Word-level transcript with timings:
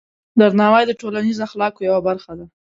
درناوی 0.39 0.83
د 0.87 0.91
ټولنیز 1.01 1.37
اخلاقو 1.47 1.85
یوه 1.87 1.99
برخه 2.07 2.31
ده. 2.39 2.45